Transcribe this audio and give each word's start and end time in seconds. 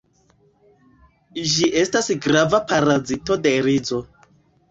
Ĝi 1.51 1.67
estas 1.81 2.09
grava 2.25 2.61
parazito 2.71 3.37
de 3.45 3.53
rizo. 3.67 4.01